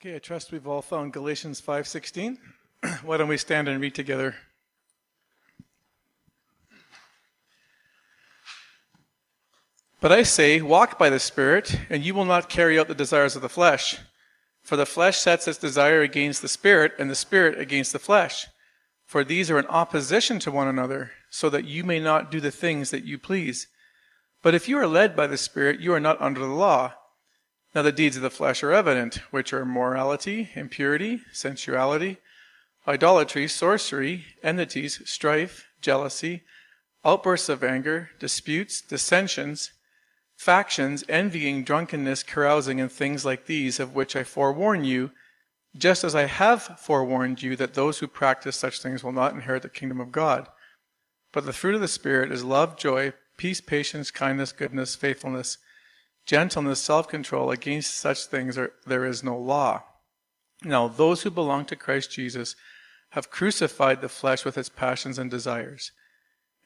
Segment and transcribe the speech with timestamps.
[0.00, 2.38] Okay, I trust we've all found Galatians 5:16.
[3.02, 4.36] Why don't we stand and read together?
[10.00, 13.34] But I say, walk by the Spirit, and you will not carry out the desires
[13.34, 13.98] of the flesh.
[14.62, 18.46] For the flesh sets its desire against the Spirit, and the Spirit against the flesh.
[19.04, 22.52] For these are in opposition to one another, so that you may not do the
[22.52, 23.66] things that you please.
[24.44, 26.94] But if you are led by the Spirit, you are not under the law.
[27.74, 32.18] Now the deeds of the flesh are evident, which are morality, impurity, sensuality,
[32.86, 36.44] idolatry, sorcery, enmities, strife, jealousy,
[37.04, 39.72] outbursts of anger, disputes, dissensions,
[40.36, 45.10] factions, envying, drunkenness, carousing, and things like these, of which I forewarn you,
[45.76, 49.62] just as I have forewarned you that those who practice such things will not inherit
[49.62, 50.48] the kingdom of God.
[51.32, 55.58] But the fruit of the Spirit is love, joy, peace, patience, kindness, goodness, faithfulness,
[56.28, 57.50] gentleness, self control.
[57.50, 59.82] Against such things are, there is no law.
[60.62, 62.54] Now, those who belong to Christ Jesus
[63.10, 65.90] have crucified the flesh with its passions and desires.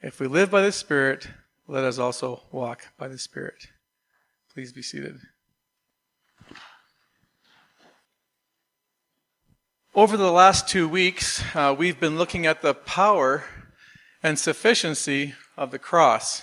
[0.01, 1.29] If we live by the Spirit,
[1.67, 3.67] let us also walk by the Spirit.
[4.53, 5.19] Please be seated.
[9.95, 13.45] Over the last two weeks, uh, we've been looking at the power
[14.21, 16.41] and sufficiency of the cross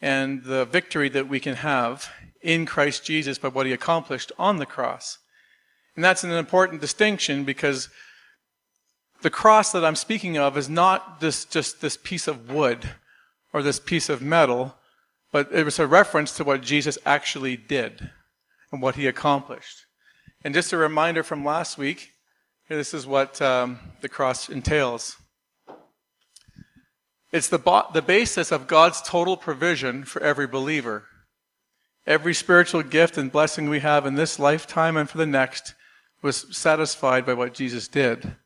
[0.00, 2.10] and the victory that we can have
[2.40, 5.18] in Christ Jesus by what he accomplished on the cross.
[5.96, 7.88] And that's an important distinction because
[9.22, 12.90] the cross that I'm speaking of is not this, just this piece of wood
[13.52, 14.76] or this piece of metal,
[15.32, 18.10] but it was a reference to what Jesus actually did
[18.70, 19.86] and what he accomplished.
[20.44, 22.12] And just a reminder from last week,
[22.68, 25.16] this is what um, the cross entails.
[27.30, 31.04] It's the, bo- the basis of God's total provision for every believer.
[32.06, 35.74] Every spiritual gift and blessing we have in this lifetime and for the next
[36.22, 38.36] was satisfied by what Jesus did.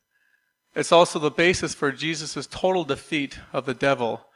[0.74, 4.26] It's also the basis for Jesus' total defeat of the devil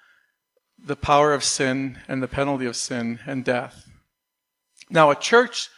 [0.79, 3.89] the power of sin and the penalty of sin and death.
[4.91, 5.69] Now, a church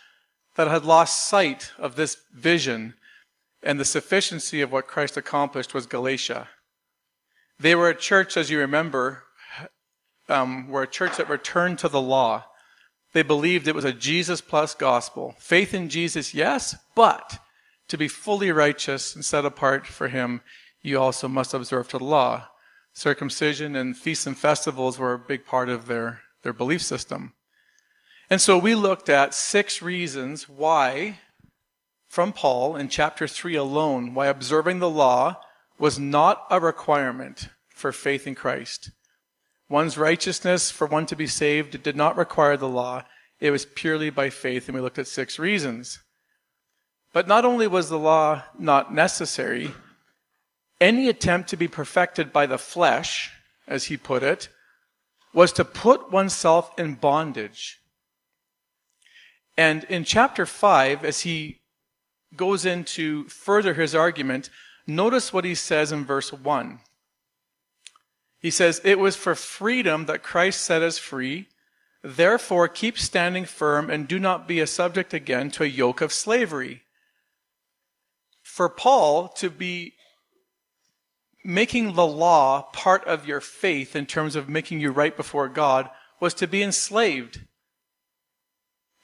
[0.56, 2.94] that had lost sight of this vision
[3.62, 6.48] and the sufficiency of what Christ accomplished was Galatia.
[7.58, 9.24] They were a church, as you remember,
[10.28, 12.44] um, were a church that returned to the law.
[13.14, 15.34] They believed it was a Jesus plus gospel.
[15.38, 17.38] Faith in Jesus, yes, but
[17.88, 20.42] to be fully righteous and set apart for Him,
[20.82, 22.48] you also must observe to the law
[22.98, 27.32] circumcision and feasts and festivals were a big part of their, their belief system.
[28.28, 31.20] And so we looked at six reasons why,
[32.08, 35.40] from Paul in chapter 3 alone, why observing the law
[35.78, 38.90] was not a requirement for faith in Christ.
[39.68, 43.04] One's righteousness for one to be saved did not require the law.
[43.38, 46.00] It was purely by faith, and we looked at six reasons.
[47.12, 49.72] But not only was the law not necessary,
[50.80, 53.30] any attempt to be perfected by the flesh,
[53.66, 54.48] as he put it,
[55.32, 57.80] was to put oneself in bondage.
[59.56, 61.60] And in chapter 5, as he
[62.36, 64.50] goes into further his argument,
[64.88, 66.80] notice what he says in verse 1.
[68.40, 71.48] He says, It was for freedom that Christ set us free.
[72.02, 76.12] Therefore, keep standing firm and do not be a subject again to a yoke of
[76.12, 76.82] slavery.
[78.42, 79.94] For Paul to be
[81.44, 85.90] making the law part of your faith in terms of making you right before God
[86.20, 87.40] was to be enslaved.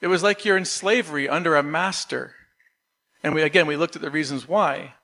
[0.01, 2.35] It was like you're in slavery under a master.
[3.23, 4.94] And we, again, we looked at the reasons why.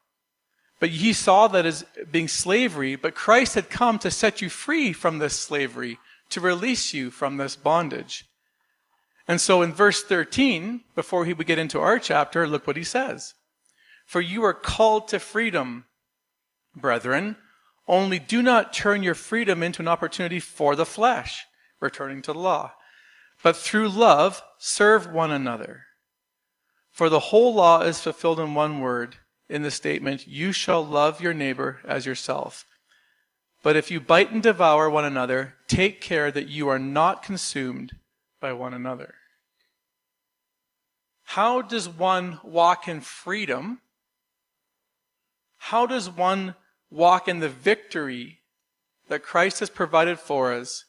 [0.81, 4.91] But he saw that as being slavery, but Christ had come to set you free
[4.93, 5.99] from this slavery,
[6.31, 8.25] to release you from this bondage.
[9.27, 12.83] And so in verse 13, before he would get into our chapter, look what he
[12.83, 13.35] says.
[14.05, 15.85] For you are called to freedom
[16.75, 17.35] brethren,
[17.87, 21.45] only do not turn your freedom into an opportunity for the flesh,
[21.79, 22.73] returning to the law,
[23.43, 25.83] but through love serve one another.
[26.89, 29.17] For the whole law is fulfilled in one word,
[29.51, 32.65] in the statement, You shall love your neighbor as yourself.
[33.63, 37.97] But if you bite and devour one another, take care that you are not consumed
[38.39, 39.13] by one another.
[41.23, 43.81] How does one walk in freedom?
[45.57, 46.55] How does one
[46.89, 48.39] walk in the victory
[49.07, 50.85] that Christ has provided for us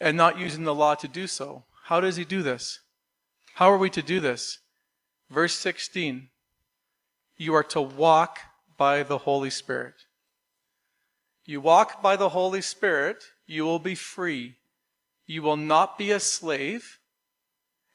[0.00, 1.64] and not using the law to do so.
[1.84, 2.80] How does he do this?
[3.54, 4.58] How are we to do this?
[5.30, 6.28] Verse 16
[7.36, 8.38] You are to walk
[8.76, 9.94] by the Holy Spirit.
[11.44, 14.56] You walk by the Holy Spirit, you will be free.
[15.26, 16.98] You will not be a slave,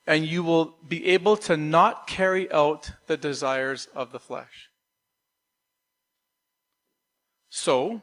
[0.06, 4.70] and you will be able to not carry out the desires of the flesh.
[7.50, 8.02] So,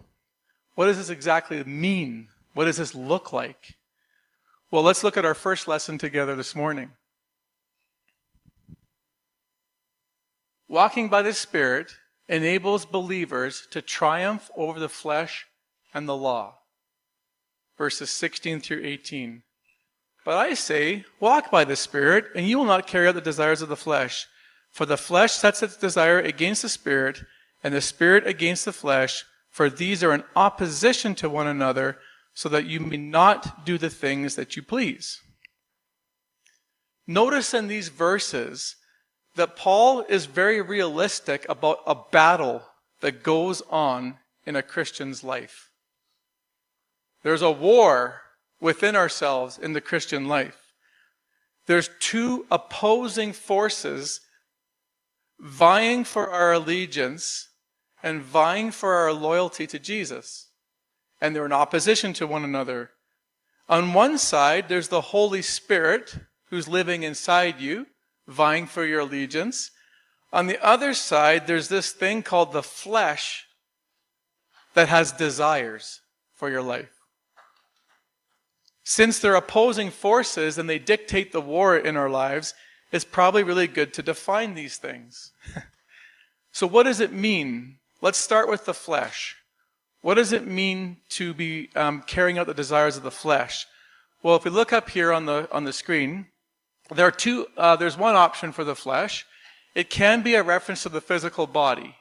[0.75, 2.29] what does this exactly mean?
[2.55, 3.76] What does this look like?
[4.71, 6.93] Well, let's look at our first lesson together this morning.
[10.71, 11.97] Walking by the Spirit
[12.29, 15.47] enables believers to triumph over the flesh
[15.93, 16.59] and the law.
[17.77, 19.43] Verses 16 through 18.
[20.25, 23.63] But I say, walk by the Spirit, and you will not carry out the desires
[23.63, 24.29] of the flesh.
[24.71, 27.25] For the flesh sets its desire against the Spirit,
[27.65, 31.99] and the Spirit against the flesh, for these are in opposition to one another,
[32.33, 35.21] so that you may not do the things that you please.
[37.09, 38.77] Notice in these verses
[39.41, 42.63] that Paul is very realistic about a battle
[43.01, 45.71] that goes on in a Christian's life.
[47.23, 48.21] There's a war
[48.61, 50.75] within ourselves in the Christian life.
[51.67, 54.21] There's two opposing forces
[55.39, 57.49] vying for our allegiance
[58.03, 60.49] and vying for our loyalty to Jesus.
[61.19, 62.91] And they're in opposition to one another.
[63.71, 66.19] On one side, there's the Holy Spirit
[66.51, 67.87] who's living inside you,
[68.27, 69.71] vying for your allegiance.
[70.33, 73.47] On the other side, there's this thing called the flesh
[74.75, 76.01] that has desires
[76.35, 77.01] for your life.
[78.85, 82.55] Since they're opposing forces and they dictate the war in our lives,
[82.93, 85.33] it's probably really good to define these things.
[86.53, 87.79] so, what does it mean?
[88.01, 89.37] Let's start with the flesh.
[90.03, 93.67] What does it mean to be um, carrying out the desires of the flesh?
[94.23, 96.27] Well, if we look up here on the on the screen,
[96.95, 97.47] there are two.
[97.57, 99.27] Uh, there's one option for the flesh.
[99.75, 101.95] It can be a reference to the physical body,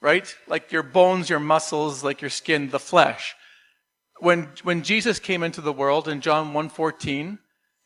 [0.00, 0.34] right?
[0.48, 3.34] Like your bones, your muscles, like your skin, the flesh
[4.20, 7.38] when, when Jesus came into the world in John 1.14,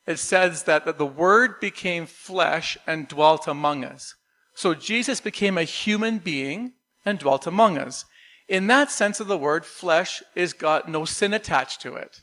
[0.07, 4.15] it says that, that the Word became flesh and dwelt among us.
[4.55, 6.75] So Jesus became a human being
[7.05, 8.05] and dwelt among us.
[8.49, 12.21] In that sense of the word, flesh is got no sin attached to it.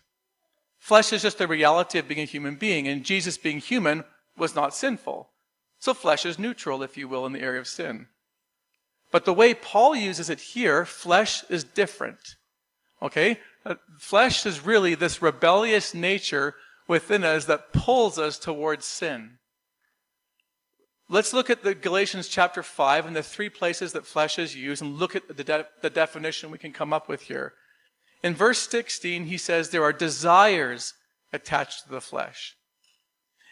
[0.81, 4.03] Flesh is just the reality of being a human being, and Jesus being human
[4.35, 5.29] was not sinful.
[5.77, 8.07] So flesh is neutral, if you will, in the area of sin.
[9.11, 12.35] But the way Paul uses it here, flesh is different.
[12.99, 13.39] Okay?
[13.63, 16.55] Uh, flesh is really this rebellious nature
[16.87, 19.37] within us that pulls us towards sin.
[21.09, 24.81] Let's look at the Galatians chapter 5 and the three places that flesh is used
[24.81, 27.53] and look at the, de- the definition we can come up with here.
[28.23, 30.93] In verse 16, he says there are desires
[31.33, 32.55] attached to the flesh.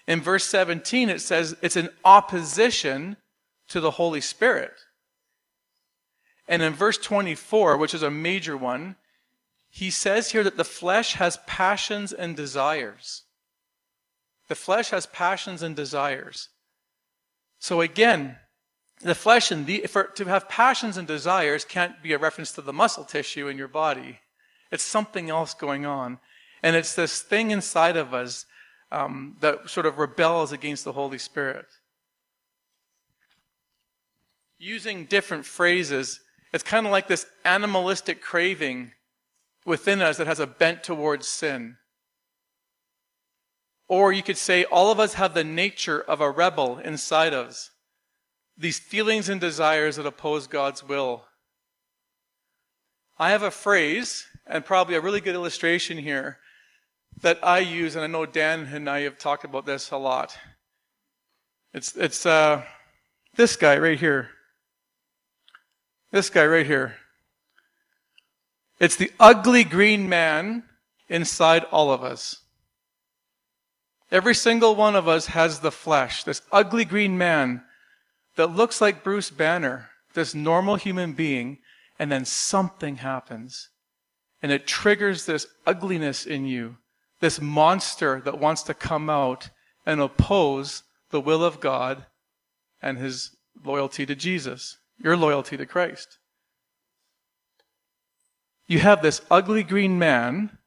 [0.08, 3.18] In verse 17, it says it's an opposition
[3.70, 4.74] to the Holy Spirit.
[6.48, 8.96] And in verse 24, which is a major one,
[9.70, 13.24] he says here that the flesh has passions and desires.
[14.48, 16.50] The flesh has passions and desires.
[17.60, 18.38] So again,
[19.02, 22.62] the flesh and the, for, to have passions and desires can't be a reference to
[22.62, 24.20] the muscle tissue in your body.
[24.72, 26.20] It's something else going on.
[26.62, 28.46] And it's this thing inside of us
[28.92, 31.66] um, that sort of rebels against the Holy Spirit.
[34.58, 36.20] Using different phrases,
[36.54, 38.92] it's kind of like this animalistic craving
[39.66, 41.78] within us that has a bent towards sin.
[43.88, 47.72] Or you could say all of us have the nature of a rebel inside us.
[48.58, 51.26] These feelings and desires that oppose God's will.
[53.18, 56.40] I have a phrase, and probably a really good illustration here,
[57.22, 60.38] that I use, and I know Dan and I have talked about this a lot.
[61.74, 62.64] It's, it's uh,
[63.36, 64.30] this guy right here.
[66.12, 66.96] This guy right here.
[68.80, 70.64] It's the ugly green man
[71.10, 72.38] inside all of us.
[74.12, 77.64] Every single one of us has the flesh, this ugly green man
[78.38, 81.60] that looks like Bruce Banner, this normal human being,
[82.00, 83.70] and then something happens.
[84.42, 86.78] And it triggers this ugliness in you,
[87.20, 89.50] this monster that wants to come out
[89.86, 92.06] and oppose the will of God
[92.82, 96.20] and his loyalty to Jesus, your loyalty to Christ
[98.70, 100.58] you have this ugly green man.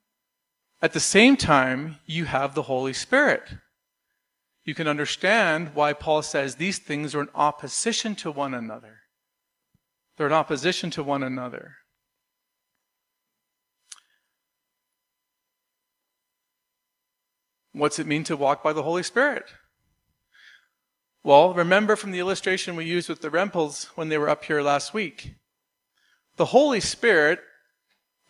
[0.83, 3.55] At the same time, you have the Holy Spirit.
[4.65, 8.99] You can understand why Paul says these things are in opposition to one another.
[10.17, 11.77] They're in opposition to one another.
[17.73, 19.45] What's it mean to walk by the Holy Spirit?
[21.25, 24.61] Well, remember from the illustration we used with the Rempels when they were up here
[24.61, 25.35] last week.
[26.37, 27.41] The Holy Spirit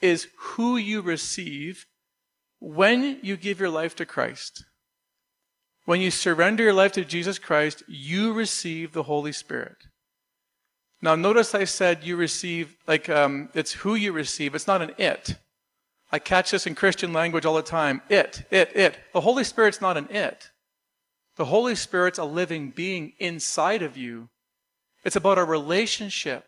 [0.01, 1.87] is who you receive
[2.59, 4.65] when you give your life to Christ.
[5.85, 9.77] When you surrender your life to Jesus Christ, you receive the Holy Spirit.
[11.01, 14.93] Now, notice I said you receive, like, um, it's who you receive, it's not an
[14.99, 15.37] it.
[16.13, 18.03] I catch this in Christian language all the time.
[18.11, 18.99] It, it, it.
[19.15, 20.51] The Holy Spirit's not an it.
[21.37, 24.29] The Holy Spirit's a living being inside of you.
[25.05, 26.45] It's about a relationship.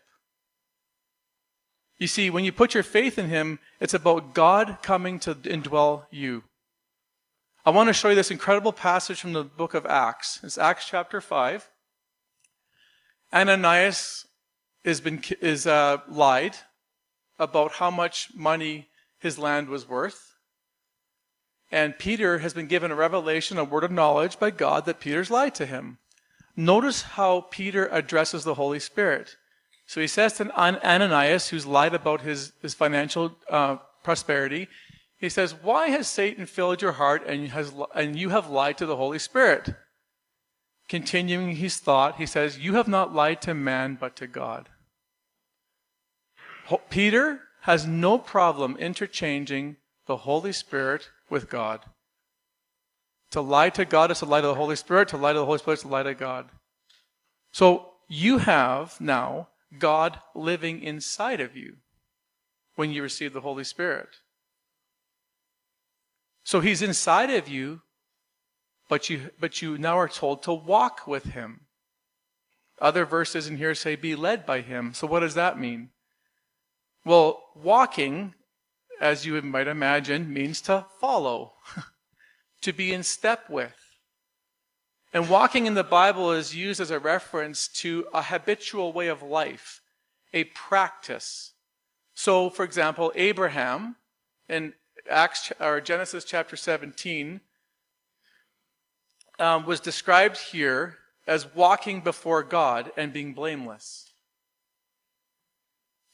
[1.97, 6.05] You see, when you put your faith in Him, it's about God coming to indwell
[6.11, 6.43] you.
[7.65, 10.39] I want to show you this incredible passage from the book of Acts.
[10.43, 11.67] It's Acts chapter 5.
[13.33, 14.27] Ananias
[14.83, 16.55] has been is uh, lied
[17.39, 18.87] about how much money
[19.19, 20.35] his land was worth.
[21.71, 25.31] And Peter has been given a revelation, a word of knowledge by God that Peter's
[25.31, 25.97] lied to him.
[26.55, 29.35] Notice how Peter addresses the Holy Spirit.
[29.87, 34.67] So he says to Ananias, who's lied about his, his financial uh, prosperity,
[35.17, 38.85] he says, Why has Satan filled your heart and, has, and you have lied to
[38.85, 39.73] the Holy Spirit?
[40.87, 44.69] Continuing his thought, he says, You have not lied to man, but to God.
[46.89, 51.81] Peter has no problem interchanging the Holy Spirit with God.
[53.31, 55.07] To lie to God is to lie to the Holy Spirit.
[55.09, 56.49] To lie to the Holy Spirit is to lie to God.
[57.51, 59.47] So you have now
[59.79, 61.77] God living inside of you
[62.75, 64.09] when you receive the Holy Spirit.
[66.43, 67.81] So he's inside of you,
[68.87, 71.61] but you, but you now are told to walk with him.
[72.79, 74.93] Other verses in here say be led by him.
[74.93, 75.89] So what does that mean?
[77.05, 78.33] Well, walking,
[78.99, 81.53] as you might imagine, means to follow,
[82.61, 83.75] to be in step with.
[85.13, 89.21] And walking in the Bible is used as a reference to a habitual way of
[89.21, 89.81] life,
[90.33, 91.53] a practice.
[92.15, 93.97] So, for example, Abraham
[94.49, 94.73] in
[95.09, 97.39] Acts or Genesis chapter 17
[99.37, 100.97] um, was described here
[101.27, 104.04] as walking before God and being blameless.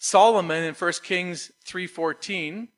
[0.03, 2.69] Solomon in 1 Kings 3:14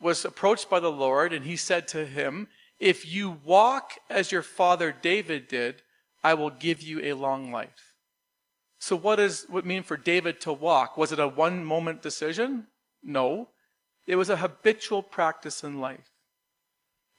[0.00, 2.46] was approached by the Lord and he said to him,
[2.78, 5.82] if you walk as your father David did,
[6.22, 7.96] I will give you a long life.
[8.78, 10.96] So what does it mean for David to walk?
[10.96, 12.68] Was it a one moment decision?
[13.02, 13.48] No.
[14.06, 16.12] It was a habitual practice in life.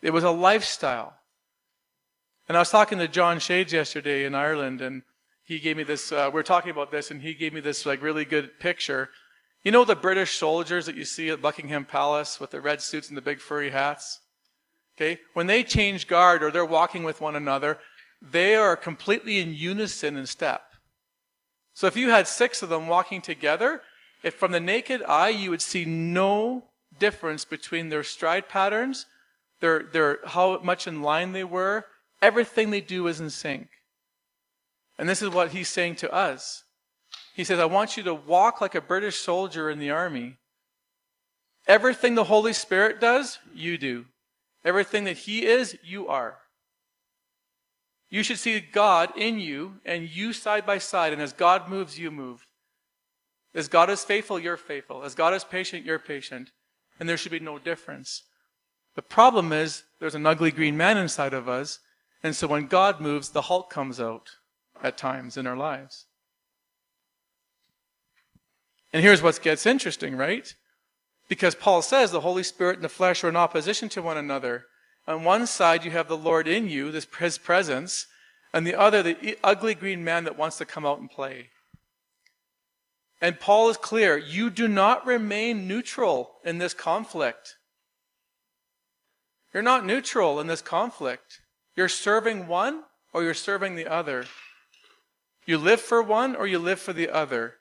[0.01, 1.15] It was a lifestyle.
[2.47, 5.03] And I was talking to John Shades yesterday in Ireland, and
[5.43, 7.85] he gave me this, uh, we were talking about this, and he gave me this
[7.85, 9.09] like really good picture.
[9.63, 13.09] You know the British soldiers that you see at Buckingham Palace with the red suits
[13.09, 14.21] and the big furry hats?
[14.97, 15.19] Okay?
[15.33, 17.79] When they change guard or they're walking with one another,
[18.21, 20.63] they are completely in unison in step.
[21.73, 23.81] So if you had six of them walking together,
[24.21, 26.65] if from the naked eye you would see no
[26.99, 29.07] difference between their stride patterns,
[29.59, 31.85] their, their how much in line they were,
[32.21, 33.69] everything they do is in sync.
[34.97, 36.63] And this is what he's saying to us.
[37.33, 40.37] He says, I want you to walk like a British soldier in the army.
[41.67, 44.05] Everything the Holy Spirit does, you do.
[44.63, 46.37] Everything that He is, you are.
[48.09, 51.13] You should see God in you and you side by side.
[51.13, 52.45] And as God moves, you move.
[53.55, 55.03] As God is faithful, you're faithful.
[55.03, 56.51] As God is patient, you're patient.
[56.99, 58.23] And there should be no difference.
[58.95, 61.79] The problem is there's an ugly green man inside of us.
[62.21, 64.29] And so when God moves, the Hulk comes out
[64.83, 66.05] at times in our lives.
[68.91, 70.53] And here's what gets interesting, right?
[71.27, 74.65] Because Paul says the Holy Spirit and the flesh are in opposition to one another.
[75.07, 78.05] On one side, you have the Lord in you, this, his presence,
[78.53, 81.49] and the other, the ugly green man that wants to come out and play.
[83.19, 87.55] And Paul is clear you do not remain neutral in this conflict.
[89.53, 91.39] You're not neutral in this conflict.
[91.75, 94.25] You're serving one or you're serving the other.
[95.45, 97.55] You live for one or you live for the other.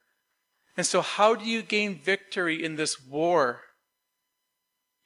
[0.76, 3.62] And so, how do you gain victory in this war?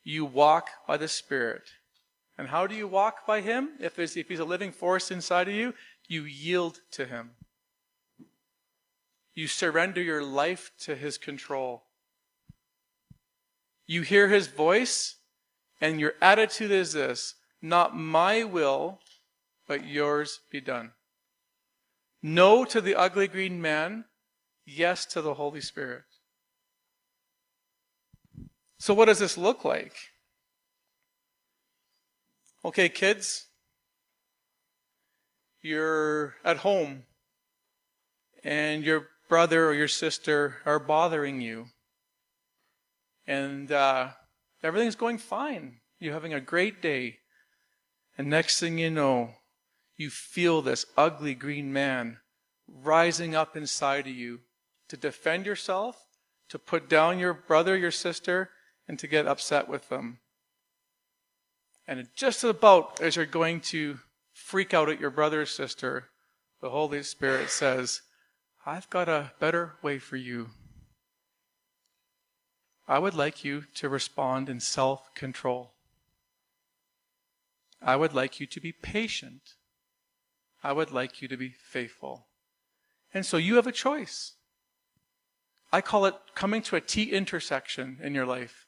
[0.04, 1.70] You walk by the Spirit.
[2.38, 3.70] And how do you walk by Him?
[3.80, 5.74] If, if He's a living force inside of you,
[6.06, 7.30] you yield to Him.
[9.34, 11.84] You surrender your life to His control.
[13.86, 15.16] You hear His voice,
[15.80, 19.00] and your attitude is this not my will,
[19.66, 20.92] but yours be done.
[22.22, 24.04] No to the ugly green man
[24.64, 26.02] yes to the Holy Spirit.
[28.78, 29.94] So, what does this look like?
[32.64, 33.46] Okay, kids,
[35.62, 37.04] you're at home
[38.42, 41.66] and your brother or your sister are bothering you,
[43.26, 44.08] and uh,
[44.62, 45.78] everything's going fine.
[45.98, 47.18] You're having a great day.
[48.18, 49.30] And next thing you know,
[49.96, 52.18] you feel this ugly green man
[52.68, 54.40] rising up inside of you
[54.88, 56.06] to defend yourself,
[56.48, 58.50] to put down your brother, your sister,
[58.88, 60.18] and to get upset with them.
[61.88, 63.98] And just about as you're going to
[64.32, 66.08] freak out at your brother or sister,
[66.60, 68.02] the Holy Spirit says,
[68.64, 70.50] I've got a better way for you.
[72.88, 75.72] I would like you to respond in self control.
[77.82, 79.55] I would like you to be patient.
[80.62, 82.26] I would like you to be faithful.
[83.14, 84.34] And so you have a choice.
[85.72, 88.66] I call it coming to a T intersection in your life.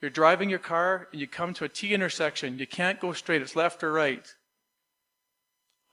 [0.00, 2.58] You're driving your car and you come to a T intersection.
[2.58, 4.26] You can't go straight, it's left or right.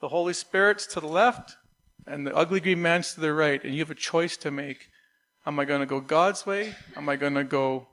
[0.01, 1.55] The Holy Spirit's to the left
[2.05, 4.89] and the ugly green man's to the right, and you have a choice to make.
[5.45, 6.75] Am I going to go God's way?
[6.95, 7.87] Am I going to go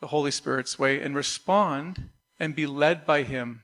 [0.00, 3.62] the Holy Spirit's way and respond and be led by Him?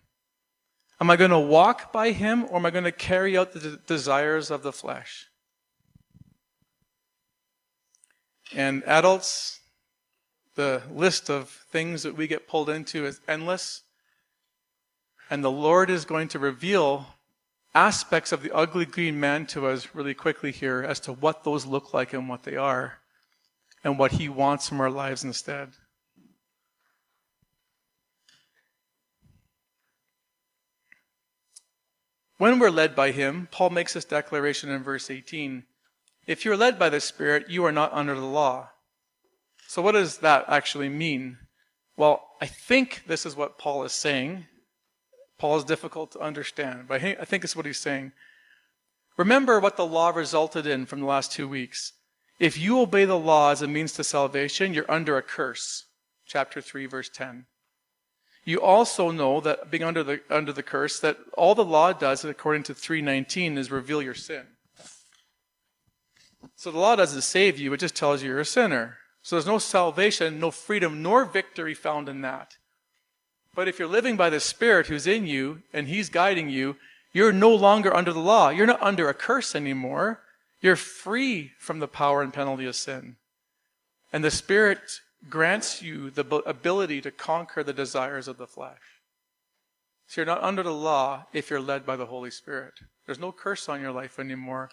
[1.02, 3.80] Am I going to walk by Him or am I going to carry out the
[3.88, 5.26] desires of the flesh?
[8.54, 9.58] And adults,
[10.54, 13.82] the list of things that we get pulled into is endless.
[15.28, 17.08] And the Lord is going to reveal
[17.74, 21.66] aspects of the ugly green man to us really quickly here as to what those
[21.66, 23.00] look like and what they are,
[23.82, 25.72] and what He wants from our lives instead.
[32.42, 35.62] When we're led by Him, Paul makes this declaration in verse 18
[36.26, 38.70] If you're led by the Spirit, you are not under the law.
[39.68, 41.38] So, what does that actually mean?
[41.96, 44.46] Well, I think this is what Paul is saying.
[45.38, 48.10] Paul is difficult to understand, but I think it's what he's saying.
[49.16, 51.92] Remember what the law resulted in from the last two weeks.
[52.40, 55.84] If you obey the law as a means to salvation, you're under a curse.
[56.26, 57.46] Chapter 3, verse 10.
[58.44, 62.24] You also know that being under the, under the curse, that all the law does,
[62.24, 64.42] according to 319, is reveal your sin.
[66.56, 68.98] So the law doesn't save you, it just tells you you're a sinner.
[69.22, 72.56] So there's no salvation, no freedom, nor victory found in that.
[73.54, 76.76] But if you're living by the Spirit who's in you and He's guiding you,
[77.12, 78.48] you're no longer under the law.
[78.48, 80.20] You're not under a curse anymore.
[80.60, 83.16] You're free from the power and penalty of sin.
[84.12, 88.80] And the Spirit grants you the ability to conquer the desires of the flesh.
[90.06, 92.74] So you're not under the law if you're led by the Holy Spirit.
[93.06, 94.70] There's no curse on your life anymore.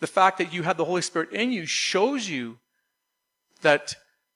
[0.00, 2.58] The fact that you have the Holy Spirit in you shows you
[3.62, 3.94] that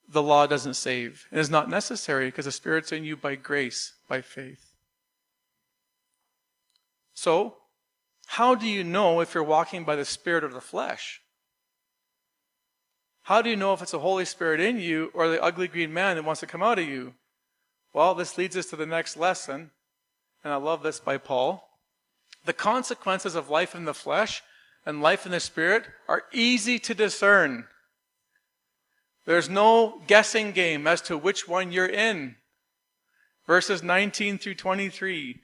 [0.08, 3.94] the law doesn't save and is not necessary because the Spirit's in you by grace,
[4.08, 4.72] by faith.
[7.14, 7.56] So,
[8.26, 11.20] how do you know if you're walking by the Spirit or the flesh?
[13.22, 15.92] How do you know if it's the Holy Spirit in you or the ugly green
[15.92, 17.14] man that wants to come out of you?
[17.92, 19.70] Well, this leads us to the next lesson,
[20.42, 21.68] and I love this by Paul.
[22.44, 24.42] The consequences of life in the flesh
[24.84, 27.66] and life in the Spirit are easy to discern.
[29.24, 32.36] There's no guessing game as to which one you're in.
[33.46, 35.40] Verses 19 through 23.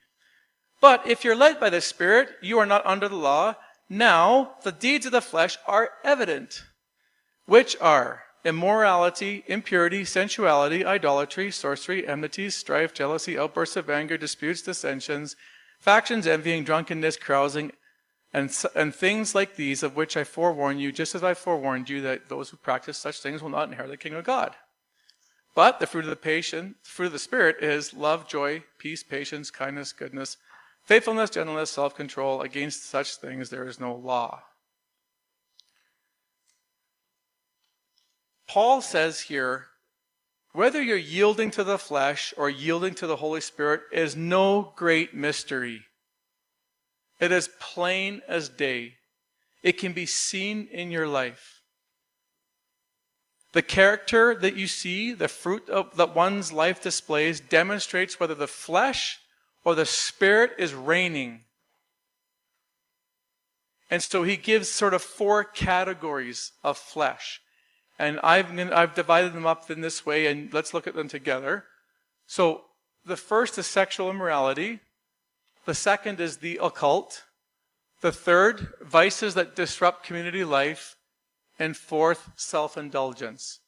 [0.80, 3.54] But if you're led by the Spirit, you are not under the law.
[3.88, 6.62] Now the deeds of the flesh are evident,
[7.48, 15.34] which are immorality, impurity, sensuality, idolatry, sorcery, enmities, strife, jealousy, outbursts of anger, disputes, dissensions,
[15.78, 17.72] factions, envying, drunkenness, carousing,
[18.34, 22.02] and, and things like these, of which I forewarn you, just as I forewarned you,
[22.02, 24.54] that those who practice such things will not inherit the kingdom of God.
[25.54, 29.02] But the fruit of the patient, the fruit of the Spirit is love, joy, peace,
[29.02, 30.37] patience, kindness, goodness,
[30.84, 32.42] faithfulness, gentleness, self control.
[32.42, 34.42] Against such things there is no law.
[38.48, 39.66] Paul says here
[40.52, 45.14] whether you're yielding to the flesh or yielding to the Holy Spirit is no great
[45.14, 45.82] mystery.
[47.20, 48.94] It is plain as day.
[49.62, 51.62] It can be seen in your life.
[53.52, 58.46] The character that you see, the fruit of, that one's life displays, demonstrates whether the
[58.46, 59.18] flesh
[59.64, 61.44] or the spirit is reigning.
[63.90, 67.40] And so he gives sort of four categories of flesh.
[67.98, 71.64] And I've, I've divided them up in this way, and let's look at them together.
[72.26, 72.62] So
[73.04, 74.80] the first is sexual immorality.
[75.64, 77.24] The second is the occult.
[78.00, 80.96] The third, vices that disrupt community life.
[81.58, 83.58] And fourth, self indulgence.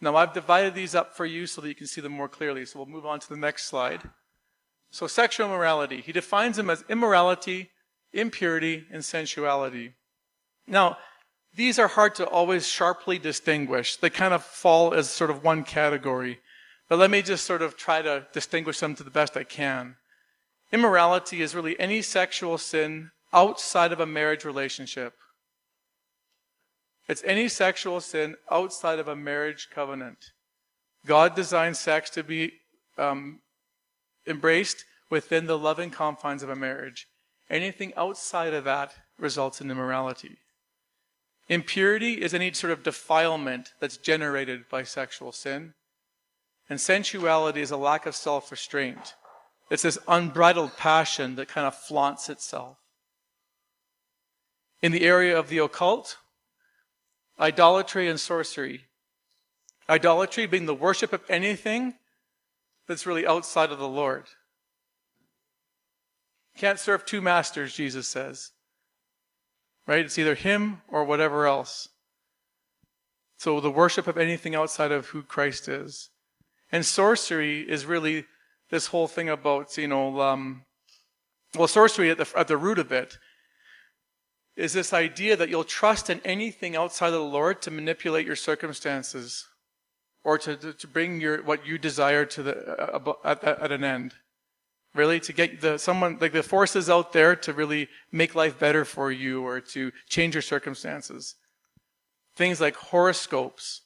[0.00, 2.64] Now, I've divided these up for you so that you can see them more clearly.
[2.64, 4.02] So we'll move on to the next slide.
[4.90, 6.00] So, sexual immorality.
[6.00, 7.70] He defines them as immorality,
[8.12, 9.94] impurity, and sensuality.
[10.66, 10.98] Now,
[11.54, 13.96] these are hard to always sharply distinguish.
[13.96, 16.40] They kind of fall as sort of one category.
[16.88, 19.96] But let me just sort of try to distinguish them to the best I can.
[20.72, 25.14] Immorality is really any sexual sin outside of a marriage relationship.
[27.08, 30.18] It's any sexual sin outside of a marriage covenant.
[31.06, 32.52] God designed sex to be
[32.98, 33.40] um,
[34.26, 37.08] embraced within the loving confines of a marriage.
[37.48, 40.38] Anything outside of that results in immorality.
[41.50, 45.74] Impurity is any sort of defilement that's generated by sexual sin.
[46.68, 49.16] And sensuality is a lack of self restraint.
[49.68, 52.78] It's this unbridled passion that kind of flaunts itself.
[54.80, 56.18] In the area of the occult,
[57.38, 58.84] idolatry and sorcery.
[59.88, 61.94] Idolatry being the worship of anything
[62.86, 64.26] that's really outside of the Lord.
[66.56, 68.52] Can't serve two masters, Jesus says.
[69.90, 70.04] Right?
[70.04, 71.88] It's either him or whatever else.
[73.40, 76.10] So the worship of anything outside of who Christ is.
[76.70, 78.26] And sorcery is really
[78.70, 80.62] this whole thing about, you know, um,
[81.56, 83.18] well, sorcery at the, at the root of it
[84.54, 88.36] is this idea that you'll trust in anything outside of the Lord to manipulate your
[88.36, 89.48] circumstances
[90.22, 94.14] or to, to bring your, what you desire to the, uh, at, at an end.
[94.94, 98.84] Really, to get the someone like the forces out there to really make life better
[98.84, 101.36] for you or to change your circumstances.
[102.34, 103.82] Things like horoscopes,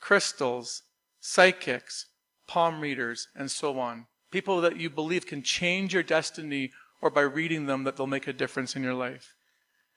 [0.00, 0.82] crystals,
[1.20, 2.06] psychics,
[2.48, 4.06] palm readers, and so on.
[4.32, 8.26] People that you believe can change your destiny or by reading them that they'll make
[8.26, 9.34] a difference in your life,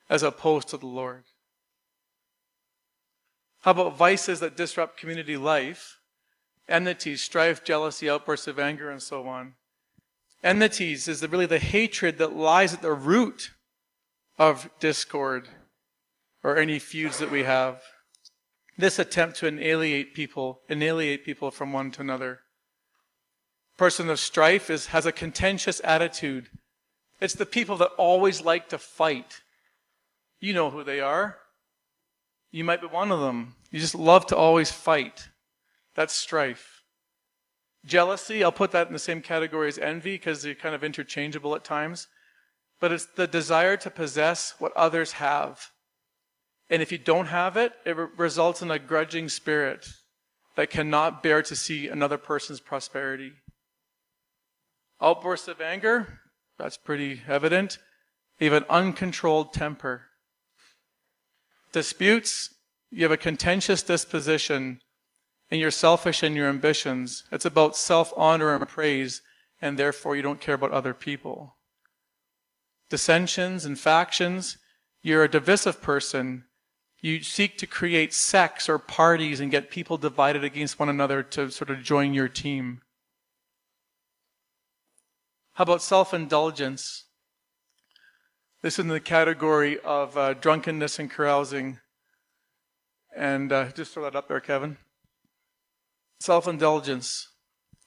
[0.10, 1.24] as opposed to the Lord.
[3.62, 6.00] How about vices that disrupt community life?
[6.70, 9.54] Enmity, strife, jealousy, outbursts of anger, and so on.
[10.44, 13.52] Enmities is really the hatred that lies at the root
[14.40, 15.48] of discord
[16.44, 17.82] or any feuds that we have.
[18.78, 22.40] This attempt to annihilate people, annihilate people from one to another.
[23.78, 26.50] Person of strife is, has a contentious attitude.
[27.20, 29.42] It's the people that always like to fight.
[30.40, 31.38] You know who they are.
[32.52, 33.56] You might be one of them.
[33.70, 35.30] You just love to always fight.
[35.96, 36.81] That's strife.
[37.86, 41.56] Jealousy, I'll put that in the same category as envy because they're kind of interchangeable
[41.56, 42.08] at times.
[42.80, 45.72] But it's the desire to possess what others have.
[46.70, 49.88] And if you don't have it, it re- results in a grudging spirit
[50.56, 53.34] that cannot bear to see another person's prosperity.
[55.02, 56.20] Outbursts of anger,
[56.58, 57.78] that's pretty evident.
[58.40, 60.04] You have an uncontrolled temper.
[61.72, 62.54] Disputes,
[62.90, 64.80] you have a contentious disposition
[65.52, 67.26] and you're selfish in your ambitions.
[67.30, 69.22] It's about self honor and praise,
[69.62, 71.58] and therefore you don't care about other people.
[72.90, 74.58] Dissensions and factions,
[75.04, 76.46] you're a divisive person.
[77.02, 81.50] You seek to create sects or parties and get people divided against one another to
[81.50, 82.82] sort of join your team.
[85.54, 87.06] How about self indulgence?
[88.62, 91.80] This is in the category of uh, drunkenness and carousing.
[93.14, 94.78] And uh, just throw that up there, Kevin
[96.22, 97.30] self indulgence,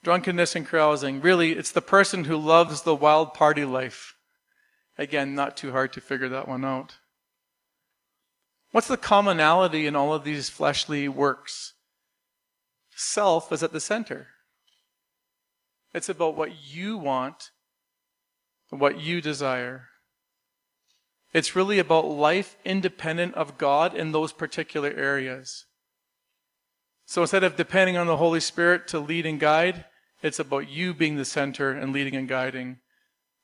[0.03, 1.21] drunkenness, and carousing.
[1.21, 4.15] Really, it's the person who loves the wild party life.
[4.99, 6.97] Again, not too hard to figure that one out.
[8.73, 11.75] What's the commonality in all of these fleshly works?
[12.97, 14.29] Self is at the center.
[15.93, 17.51] It's about what you want,
[18.71, 19.89] what you desire.
[21.33, 25.67] It's really about life independent of God in those particular areas.
[27.07, 29.85] So instead of depending on the Holy Spirit to lead and guide,
[30.23, 32.79] it's about you being the center and leading and guiding.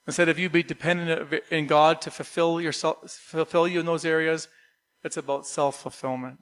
[0.07, 4.49] Instead of you being dependent in God to fulfill yourself, fulfill you in those areas,
[5.05, 6.39] it's about self-fulfillment.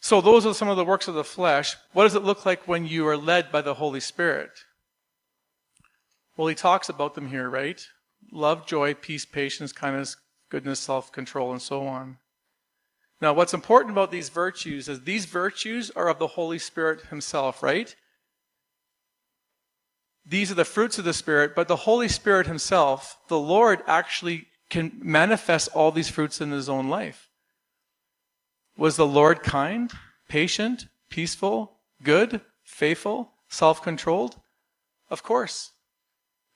[0.00, 1.76] So those are some of the works of the flesh.
[1.92, 4.50] What does it look like when you are led by the Holy Spirit?
[6.36, 7.80] Well, he talks about them here, right?
[8.32, 10.16] Love, joy, peace, patience, kindness,
[10.50, 12.18] goodness, self-control, and so on.
[13.20, 17.62] Now, what's important about these virtues is these virtues are of the Holy Spirit Himself,
[17.62, 17.94] right?
[20.26, 24.48] These are the fruits of the Spirit, but the Holy Spirit Himself, the Lord, actually
[24.70, 27.28] can manifest all these fruits in His own life.
[28.76, 29.92] Was the Lord kind,
[30.28, 34.36] patient, peaceful, good, faithful, self controlled?
[35.10, 35.72] Of course.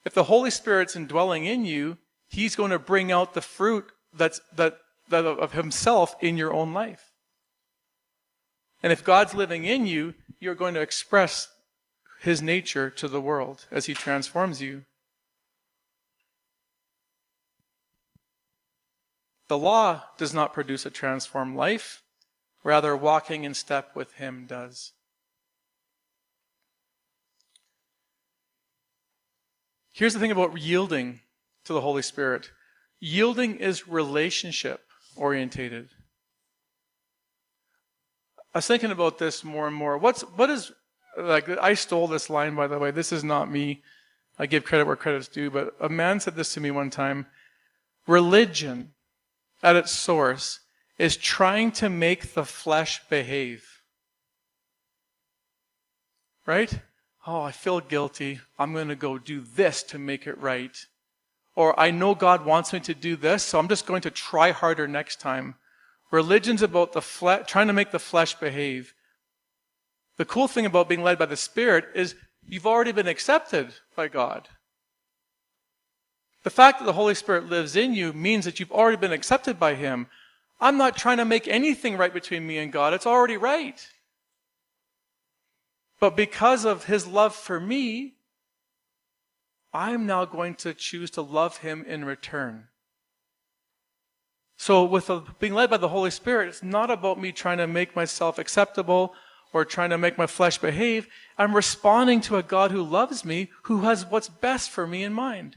[0.04, 4.40] If the Holy Spirit's indwelling in you, He's going to bring out the fruit that's,
[4.54, 4.78] that that
[5.10, 7.12] of himself in your own life.
[8.82, 11.48] And if God's living in you, you're going to express
[12.20, 14.84] his nature to the world as he transforms you.
[19.48, 22.02] The law does not produce a transformed life,
[22.62, 24.92] rather, walking in step with him does.
[29.92, 31.20] Here's the thing about yielding
[31.64, 32.50] to the Holy Spirit
[33.00, 34.87] yielding is relationship
[35.18, 35.88] orientated.
[38.54, 39.98] I was thinking about this more and more.
[39.98, 40.72] What's what is
[41.16, 42.90] like I stole this line by the way.
[42.90, 43.82] This is not me.
[44.38, 47.26] I give credit where credit's due, but a man said this to me one time.
[48.06, 48.92] Religion
[49.62, 50.60] at its source
[50.96, 53.82] is trying to make the flesh behave.
[56.46, 56.80] Right?
[57.26, 58.40] Oh, I feel guilty.
[58.58, 60.76] I'm going to go do this to make it right.
[61.58, 64.52] Or I know God wants me to do this, so I'm just going to try
[64.52, 65.56] harder next time.
[66.12, 68.94] Religion's about the flesh, trying to make the flesh behave.
[70.18, 72.14] The cool thing about being led by the Spirit is
[72.46, 74.46] you've already been accepted by God.
[76.44, 79.58] The fact that the Holy Spirit lives in you means that you've already been accepted
[79.58, 80.06] by Him.
[80.60, 82.94] I'm not trying to make anything right between me and God.
[82.94, 83.84] It's already right.
[85.98, 88.17] But because of His love for me,
[89.72, 92.68] I'm now going to choose to love Him in return.
[94.56, 97.66] So, with the, being led by the Holy Spirit, it's not about me trying to
[97.66, 99.14] make myself acceptable
[99.52, 101.06] or trying to make my flesh behave.
[101.38, 105.12] I'm responding to a God who loves me, who has what's best for me in
[105.12, 105.56] mind.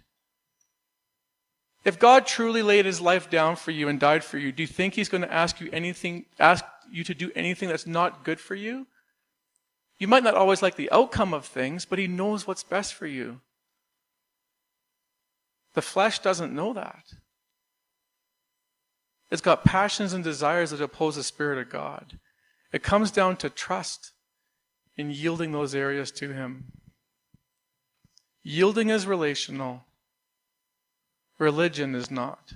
[1.83, 4.67] If God truly laid his life down for you and died for you, do you
[4.67, 8.39] think he's going to ask you anything, ask you to do anything that's not good
[8.39, 8.85] for you?
[9.97, 13.07] You might not always like the outcome of things, but he knows what's best for
[13.07, 13.41] you.
[15.73, 17.03] The flesh doesn't know that.
[19.29, 22.19] It's got passions and desires that oppose the Spirit of God.
[22.73, 24.11] It comes down to trust
[24.97, 26.65] in yielding those areas to Him.
[28.43, 29.85] Yielding is relational,
[31.39, 32.53] religion is not.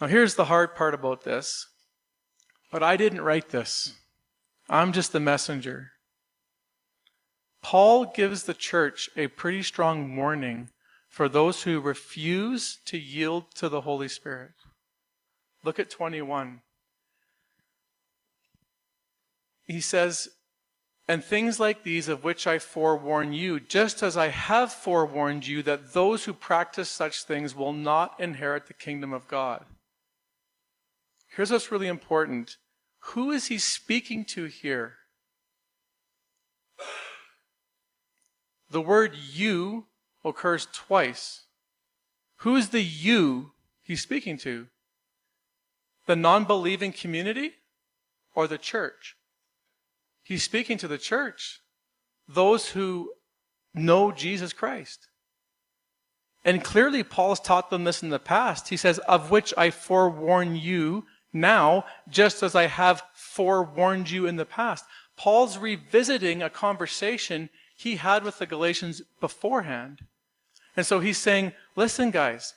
[0.00, 1.68] Now, here's the hard part about this.
[2.72, 3.94] But I didn't write this,
[4.68, 5.91] I'm just the messenger.
[7.62, 10.70] Paul gives the church a pretty strong warning
[11.08, 14.52] for those who refuse to yield to the Holy Spirit.
[15.64, 16.60] Look at 21.
[19.64, 20.28] He says,
[21.06, 25.62] And things like these of which I forewarn you, just as I have forewarned you
[25.62, 29.64] that those who practice such things will not inherit the kingdom of God.
[31.28, 32.56] Here's what's really important.
[33.12, 34.96] Who is he speaking to here?
[38.72, 39.84] The word you
[40.24, 41.42] occurs twice.
[42.36, 44.68] Who is the you he's speaking to?
[46.06, 47.52] The non believing community
[48.34, 49.14] or the church?
[50.22, 51.60] He's speaking to the church,
[52.26, 53.12] those who
[53.74, 55.08] know Jesus Christ.
[56.42, 58.70] And clearly, Paul's taught them this in the past.
[58.70, 64.36] He says, Of which I forewarn you now, just as I have forewarned you in
[64.36, 64.86] the past.
[65.14, 67.50] Paul's revisiting a conversation
[67.82, 69.98] he had with the Galatians beforehand.
[70.76, 72.54] And so he's saying, listen, guys,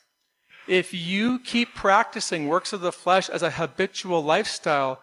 [0.67, 5.01] if you keep practicing works of the flesh as a habitual lifestyle,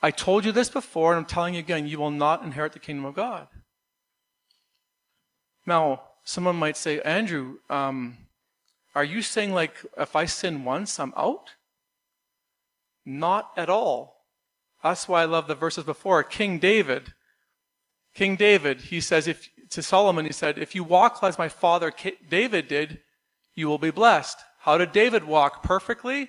[0.00, 2.78] I told you this before, and I'm telling you again, you will not inherit the
[2.78, 3.48] kingdom of God.
[5.66, 8.16] Now, someone might say, Andrew, um,
[8.94, 11.50] are you saying like if I sin once, I'm out?
[13.04, 14.24] Not at all.
[14.82, 16.22] That's why I love the verses before.
[16.22, 17.14] King David,
[18.18, 21.92] King David, he says, if to Solomon, he said, If you walk as my father
[22.28, 22.98] David did,
[23.54, 24.36] you will be blessed.
[24.58, 25.62] How did David walk?
[25.62, 26.28] Perfectly?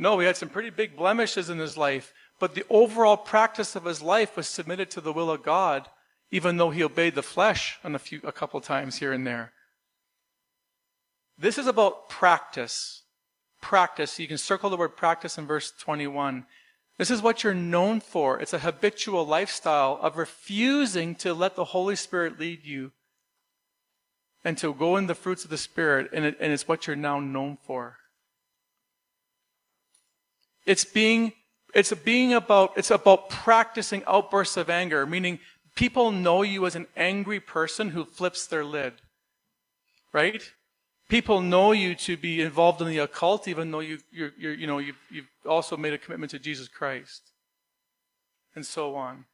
[0.00, 3.84] No, he had some pretty big blemishes in his life, but the overall practice of
[3.84, 5.86] his life was submitted to the will of God,
[6.32, 9.52] even though he obeyed the flesh on a few a couple times here and there.
[11.38, 13.04] This is about practice.
[13.60, 14.18] Practice.
[14.18, 16.46] You can circle the word practice in verse 21.
[17.00, 18.38] This is what you're known for.
[18.40, 22.92] It's a habitual lifestyle of refusing to let the Holy Spirit lead you
[24.44, 26.96] and to go in the fruits of the Spirit, and, it, and it's what you're
[26.96, 27.96] now known for.
[30.66, 31.32] It's being,
[31.74, 35.38] it's being about, it's about practicing outbursts of anger, meaning
[35.74, 38.92] people know you as an angry person who flips their lid.
[40.12, 40.42] Right?
[41.10, 44.66] People know you to be involved in the occult, even though you, you're, you're, you
[44.66, 47.32] know, you've, you've also made a commitment to Jesus Christ,
[48.54, 49.24] and so on.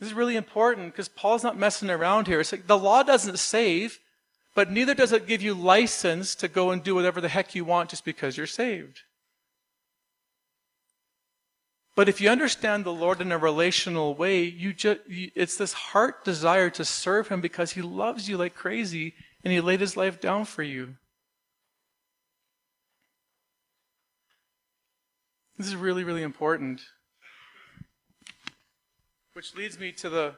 [0.00, 2.40] This is really important because Paul's not messing around here.
[2.40, 4.00] It's like the law doesn't save,
[4.54, 7.64] but neither does it give you license to go and do whatever the heck you
[7.64, 9.00] want just because you're saved.
[11.96, 16.24] But if you understand the Lord in a relational way, you just, it's this heart
[16.24, 20.20] desire to serve Him because He loves you like crazy and he laid his life
[20.20, 20.96] down for you.
[25.58, 26.80] This is really, really important.
[29.34, 30.34] Which leads me to the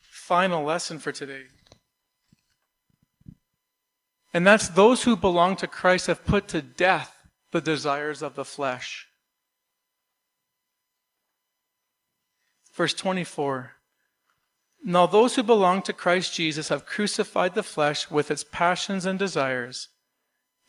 [0.00, 1.44] final lesson for today.
[4.32, 7.14] And that's those who belong to Christ have put to death
[7.50, 9.08] the desires of the flesh.
[12.72, 13.72] Verse 24.
[14.84, 19.18] Now those who belong to Christ Jesus have crucified the flesh with its passions and
[19.18, 19.88] desires.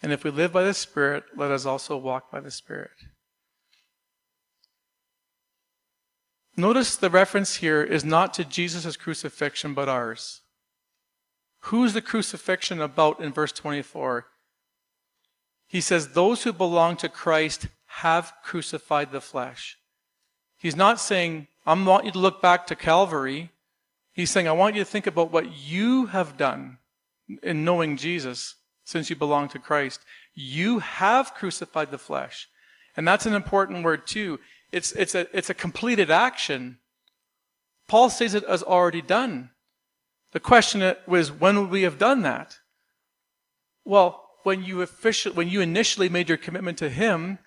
[0.01, 2.91] And if we live by the Spirit, let us also walk by the Spirit.
[6.55, 10.41] Notice the reference here is not to Jesus' crucifixion, but ours.
[11.61, 14.27] Who's the crucifixion about in verse 24?
[15.67, 19.77] He says, Those who belong to Christ have crucified the flesh.
[20.57, 23.49] He's not saying, I want you to look back to Calvary.
[24.13, 26.77] He's saying, I want you to think about what you have done
[27.41, 30.01] in knowing Jesus since you belong to Christ.
[30.33, 32.47] You have crucified the flesh.
[32.95, 34.39] And that's an important word too.
[34.71, 36.77] It's, it's, a, it's a completed action.
[37.87, 39.49] Paul says it as already done.
[40.31, 42.57] The question was, when would we have done that?
[43.85, 47.39] Well, when you, officially, when you initially made your commitment to him,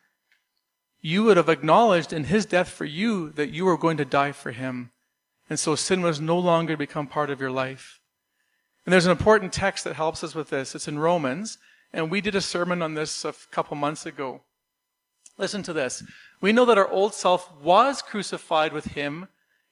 [1.00, 4.32] you would have acknowledged in his death for you that you were going to die
[4.32, 4.90] for him.
[5.48, 8.00] And so sin was no longer become part of your life.
[8.84, 10.74] And there's an important text that helps us with this.
[10.74, 11.58] It's in Romans,
[11.92, 14.42] and we did a sermon on this a couple months ago.
[15.38, 16.02] Listen to this.
[16.40, 19.28] We know that our old self was crucified with him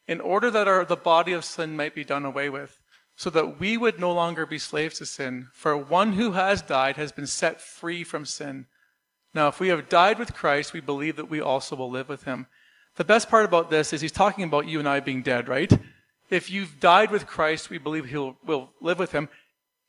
[0.07, 2.81] in order that our, the body of sin might be done away with,
[3.17, 5.49] so that we would no longer be slaves to sin.
[5.53, 8.67] For one who has died has been set free from sin.
[9.33, 12.25] Now, if we have died with Christ, we believe that we also will live with
[12.25, 12.47] him.
[12.97, 15.73] The best part about this is he's talking about you and I being dead, right?
[16.31, 19.29] If you've died with Christ, we believe he'll will live with him.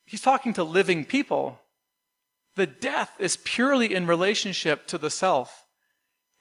[0.06, 1.60] He's talking to living people.
[2.56, 5.66] The death is purely in relationship to the self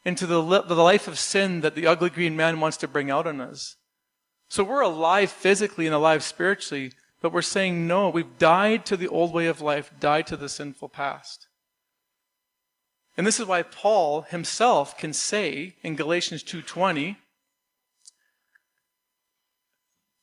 [0.04, 3.26] into the, the life of sin that the ugly green man wants to bring out
[3.26, 3.76] in us.
[4.48, 9.08] So we're alive physically and alive spiritually, but we're saying no, we've died to the
[9.08, 11.43] old way of life, died to the sinful past.
[13.16, 17.16] And this is why Paul himself can say in Galatians 2:20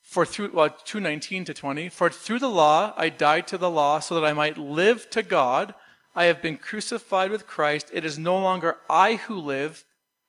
[0.02, 4.00] for through well 2:19 to 20 for through the law I died to the law
[4.00, 5.74] so that I might live to God
[6.14, 7.90] I have been crucified with Christ.
[7.94, 9.86] It is no longer I who live,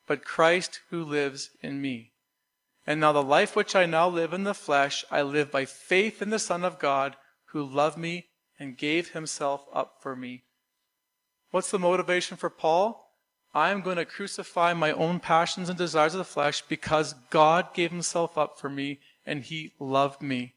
[0.06, 2.12] but Christ who lives in me.
[2.86, 6.22] And now the life which I now live in the flesh, I live by faith
[6.22, 10.44] in the Son of God who loved me and gave himself up for me.
[11.52, 13.10] What's the motivation for Paul?
[13.54, 17.90] I'm going to crucify my own passions and desires of the flesh because God gave
[17.90, 20.54] himself up for me and he loved me.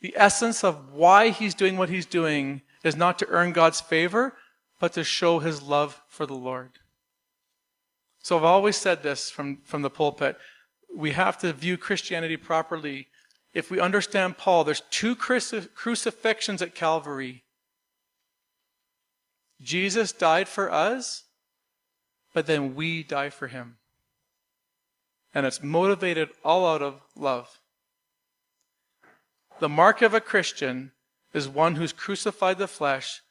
[0.00, 4.34] The essence of why he's doing what he's doing is not to earn God's favor,
[4.80, 6.78] but to show his love for the Lord.
[8.22, 10.38] So I've always said this from, from the pulpit.
[10.94, 13.08] We have to view Christianity properly.
[13.52, 17.44] If we understand Paul, there's two crucif- crucifixions at Calvary.
[19.60, 21.24] Jesus died for us,
[22.34, 23.76] but then we die for him.
[25.34, 27.60] And it's motivated all out of love.
[29.58, 30.92] The mark of a Christian
[31.32, 33.22] is one who's crucified the flesh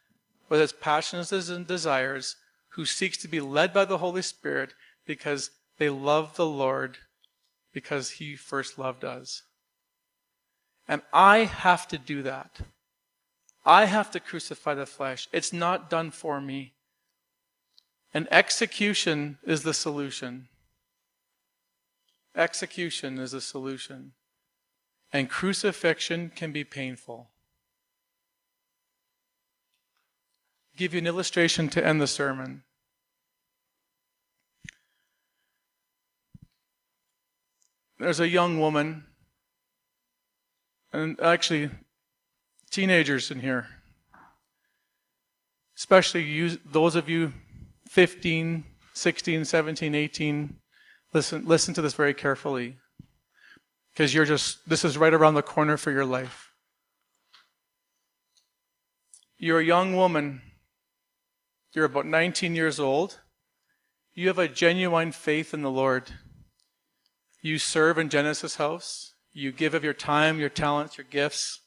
[0.50, 2.36] with its passions and desires,
[2.70, 4.74] who seeks to be led by the Holy Spirit
[5.06, 6.98] because they love the Lord
[7.74, 9.44] because he first loved us.
[10.88, 12.60] And I have to do that.
[13.66, 15.28] I have to crucify the flesh.
[15.32, 16.74] It's not done for me.
[18.14, 20.48] And execution is the solution.
[22.36, 24.14] Execution is the solution.
[25.12, 27.30] And crucifixion can be painful.
[30.76, 32.64] give you an illustration to end the sermon.
[37.98, 39.06] There's a young woman,
[40.92, 41.70] and actually,
[42.76, 43.68] teenagers in here,
[45.78, 47.34] especially you, those of you
[47.90, 48.64] 15,
[48.94, 50.58] 16, 17, 18,
[51.14, 52.78] listen, listen to this very carefully.
[53.94, 56.52] Because you're just, this is right around the corner for your life.
[59.38, 60.42] You're a young woman
[61.76, 63.20] you're about 19 years old.
[64.14, 66.10] You have a genuine faith in the Lord.
[67.42, 69.14] You serve in Genesis House.
[69.34, 71.60] You give of your time, your talents, your gifts.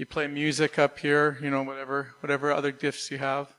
[0.00, 3.54] You play music up here, you know, whatever, whatever other gifts you have.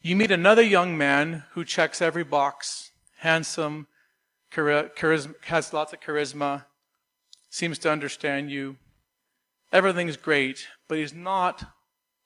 [0.00, 3.88] You meet another young man who checks every box, handsome,
[4.52, 6.66] charisma, has lots of charisma,
[7.50, 8.76] seems to understand you.
[9.72, 11.64] Everything's great, but he's not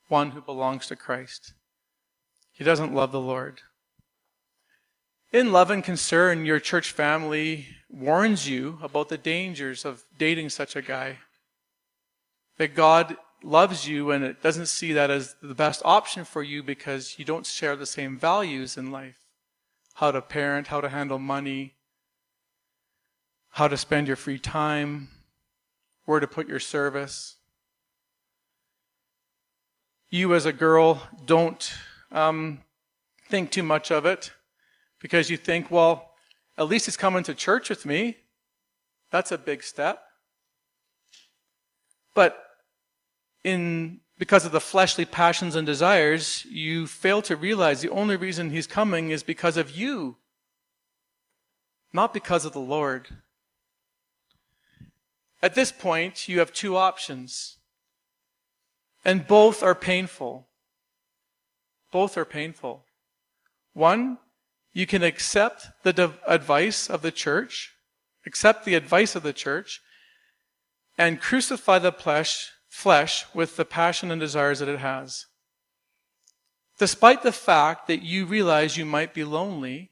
[0.09, 1.55] one who belongs to Christ.
[2.53, 3.63] He doesn't love the Lord.
[5.33, 10.77] In love and concern, your church family warns you about the dangers of dating such
[10.77, 11.21] a guy.
[12.59, 16.63] That God loves you and it doesn't see that as the best option for you
[16.63, 19.19] because you don't share the same values in life.
[19.95, 21.75] How to parent, how to handle money,
[23.51, 25.09] how to spend your free time,
[26.05, 27.37] where to put your service.
[30.11, 31.73] You, as a girl, don't
[32.11, 32.63] um,
[33.29, 34.33] think too much of it
[35.01, 36.13] because you think, well,
[36.57, 38.17] at least he's coming to church with me.
[39.11, 40.03] That's a big step.
[42.15, 42.48] But
[43.49, 48.51] in because of the fleshly passions and desires, you fail to realize the only reason
[48.51, 50.17] he's coming is because of you,
[51.93, 53.09] not because of the Lord.
[55.41, 57.59] At this point, you have two options,
[59.05, 60.49] and both are painful.
[61.93, 62.85] Both are painful.
[63.73, 64.19] One,
[64.73, 67.73] you can accept the advice of the church,
[68.27, 69.81] accept the advice of the church,
[70.99, 75.27] and crucify the flesh, flesh with the passion and desires that it has.
[76.79, 79.91] Despite the fact that you realize you might be lonely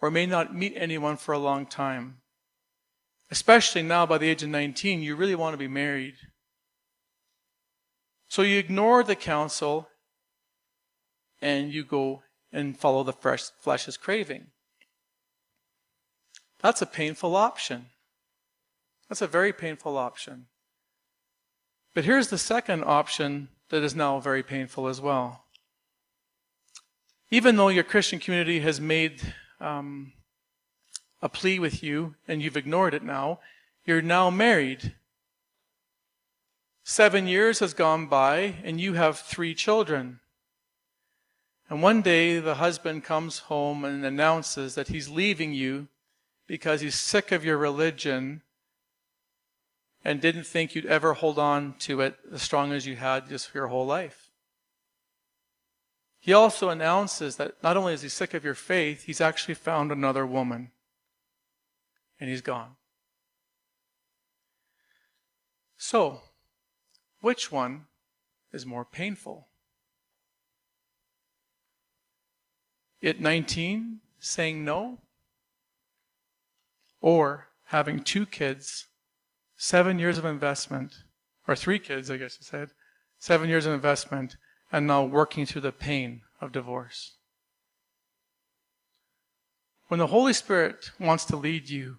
[0.00, 2.18] or may not meet anyone for a long time.
[3.30, 6.14] Especially now by the age of 19, you really want to be married.
[8.28, 9.88] So you ignore the counsel
[11.40, 14.48] and you go and follow the flesh's craving.
[16.60, 17.86] That's a painful option.
[19.08, 20.46] That's a very painful option.
[21.94, 25.44] But here's the second option that is now very painful as well.
[27.30, 30.12] Even though your Christian community has made um,
[31.22, 33.40] a plea with you and you've ignored it now,
[33.84, 34.94] you're now married.
[36.82, 40.20] Seven years has gone by and you have three children.
[41.70, 45.88] And one day the husband comes home and announces that he's leaving you
[46.46, 48.42] because he's sick of your religion
[50.04, 53.48] and didn't think you'd ever hold on to it as strong as you had just
[53.48, 54.30] for your whole life.
[56.20, 59.90] He also announces that not only is he sick of your faith, he's actually found
[59.90, 60.70] another woman.
[62.20, 62.76] And he's gone.
[65.76, 66.22] So,
[67.20, 67.86] which one
[68.52, 69.48] is more painful?
[73.02, 75.00] At 19, saying no?
[77.02, 78.86] Or having two kids,
[79.56, 80.94] seven years of investment,
[81.46, 82.70] or three kids, I guess you said,
[83.18, 84.36] seven years of investment,
[84.72, 87.16] and now working through the pain of divorce.
[89.88, 91.98] When the Holy Spirit wants to lead you,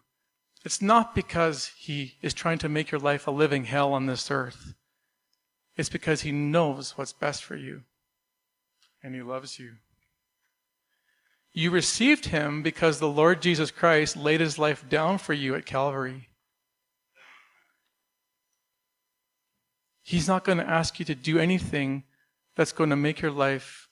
[0.63, 4.31] it's not because He is trying to make your life a living hell on this
[4.31, 4.73] earth.
[5.77, 7.83] It's because He knows what's best for you,
[9.03, 9.75] and He loves you.
[11.57, 15.65] You received him because the Lord Jesus Christ laid his life down for you at
[15.65, 16.27] Calvary.
[20.07, 22.03] He's not going to ask you to do anything
[22.55, 23.89] that's going to make your life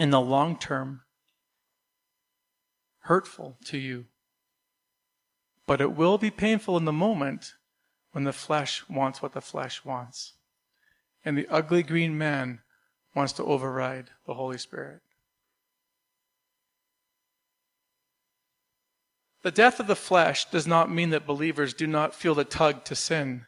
[0.00, 1.02] in the long term
[3.02, 4.06] hurtful to you.
[5.64, 7.54] But it will be painful in the moment
[8.10, 10.32] when the flesh wants what the flesh wants.
[11.24, 12.62] And the ugly green man
[13.14, 15.02] wants to override the Holy Spirit.
[19.42, 22.84] The death of the flesh does not mean that believers do not feel the tug
[22.86, 23.46] to sin.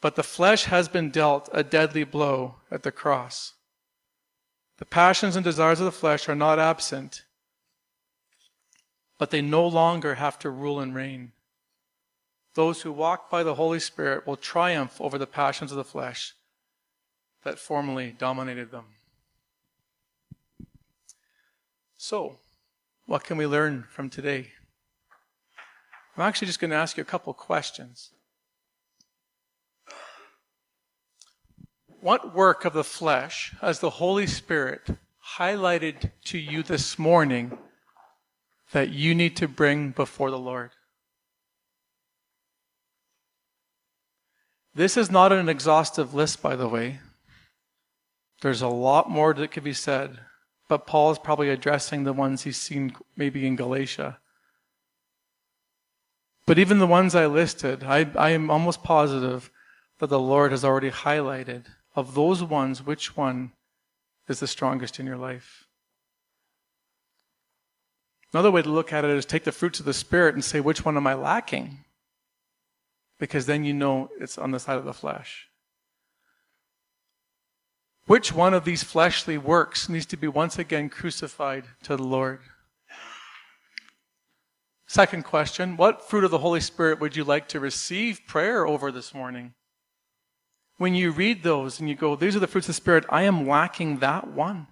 [0.00, 3.54] But the flesh has been dealt a deadly blow at the cross.
[4.78, 7.24] The passions and desires of the flesh are not absent,
[9.18, 11.32] but they no longer have to rule and reign.
[12.54, 16.34] Those who walk by the Holy Spirit will triumph over the passions of the flesh
[17.42, 18.84] that formerly dominated them.
[21.96, 22.38] So,
[23.06, 24.52] what can we learn from today?
[26.16, 28.10] I'm actually just going to ask you a couple questions.
[32.00, 34.82] What work of the flesh has the Holy Spirit
[35.36, 37.58] highlighted to you this morning
[38.70, 40.70] that you need to bring before the Lord?
[44.76, 47.00] This is not an exhaustive list, by the way.
[48.42, 50.20] There's a lot more that could be said,
[50.68, 54.18] but Paul is probably addressing the ones he's seen maybe in Galatia.
[56.46, 59.50] But even the ones I listed, I, I am almost positive
[59.98, 61.64] that the Lord has already highlighted
[61.98, 63.50] of those ones, which one
[64.28, 65.66] is the strongest in your life.
[68.32, 70.60] Another way to look at it is take the fruits of the Spirit and say,
[70.60, 71.78] which one am I lacking?
[73.18, 75.48] Because then you know it's on the side of the flesh.
[78.06, 82.40] Which one of these fleshly works needs to be once again crucified to the Lord?
[84.86, 88.92] Second question What fruit of the Holy Spirit would you like to receive prayer over
[88.92, 89.54] this morning?
[90.78, 93.22] When you read those and you go, These are the fruits of the Spirit, I
[93.22, 94.68] am lacking that one.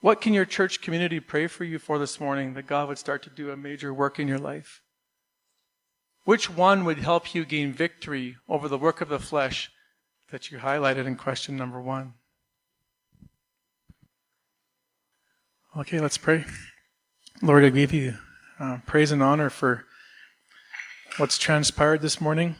[0.00, 3.22] What can your church community pray for you for this morning that God would start
[3.22, 4.82] to do a major work in your life?
[6.24, 9.70] Which one would help you gain victory over the work of the flesh
[10.30, 12.14] that you highlighted in question number one?
[15.76, 16.44] Okay, let's pray.
[17.40, 18.14] Lord, I give you
[18.60, 19.84] uh, praise and honor for
[21.16, 22.56] what's transpired this morning.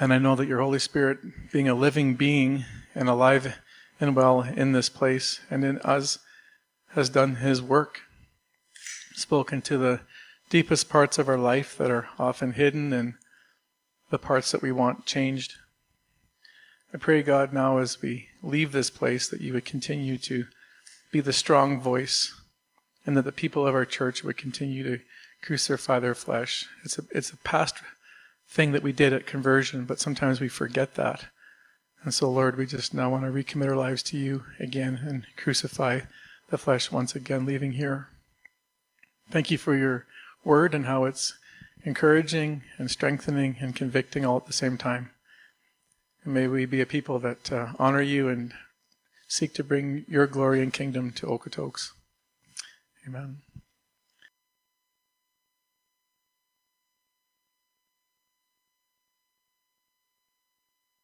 [0.00, 1.18] And I know that your Holy Spirit,
[1.52, 2.64] being a living being
[2.94, 3.58] and alive
[4.00, 6.18] and well in this place and in us,
[6.90, 8.00] has done his work,
[9.14, 10.00] spoken to the
[10.50, 13.14] deepest parts of our life that are often hidden and
[14.10, 15.54] the parts that we want changed.
[16.92, 20.44] I pray, God, now as we leave this place, that you would continue to
[21.10, 22.38] be the strong voice
[23.06, 25.02] and that the people of our church would continue to
[25.42, 26.66] crucify their flesh.
[26.84, 27.76] It's a, it's a past
[28.52, 31.26] thing that we did at conversion, but sometimes we forget that.
[32.04, 35.26] And so, Lord, we just now want to recommit our lives to you again and
[35.36, 36.00] crucify
[36.50, 38.08] the flesh once again, leaving here.
[39.30, 40.06] Thank you for your
[40.44, 41.32] word and how it's
[41.84, 45.10] encouraging and strengthening and convicting all at the same time.
[46.24, 48.52] And may we be a people that uh, honor you and
[49.28, 51.92] seek to bring your glory and kingdom to Okotoks.
[53.08, 53.38] Amen.